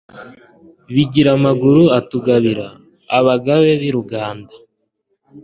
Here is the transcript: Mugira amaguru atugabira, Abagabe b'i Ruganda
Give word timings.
Mugira 0.93 1.29
amaguru 1.37 1.83
atugabira, 1.99 2.65
Abagabe 3.17 3.69
b'i 3.81 3.91
Ruganda 3.95 4.53